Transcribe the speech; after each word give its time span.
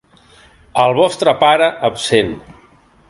El 0.83 0.95
vostre 0.99 1.35
pare 1.43 1.67
absent. 1.91 2.33